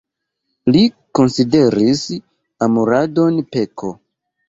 [0.75, 0.81] Li
[1.19, 2.03] konsideris
[2.71, 3.97] amoradon peko.